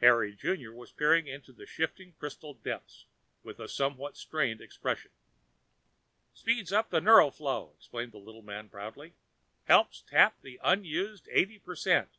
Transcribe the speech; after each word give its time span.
Harry 0.00 0.32
Junior 0.32 0.72
was 0.72 0.92
peering 0.92 1.26
into 1.26 1.52
the 1.52 1.66
shifting 1.66 2.12
crystal 2.12 2.54
depths 2.54 3.06
with 3.42 3.58
a 3.58 3.66
somewhat 3.66 4.16
strained 4.16 4.60
expression. 4.60 5.10
"Speeds 6.34 6.72
up 6.72 6.90
the 6.90 7.00
neural 7.00 7.32
flow," 7.32 7.74
explained 7.76 8.12
the 8.12 8.18
little 8.18 8.42
man 8.42 8.68
proudly. 8.68 9.14
"Helps 9.64 10.00
tap 10.00 10.40
the 10.40 10.60
unused 10.62 11.28
eighty 11.32 11.58
per 11.58 11.74
cent. 11.74 12.10